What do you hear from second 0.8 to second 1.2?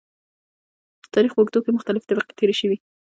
د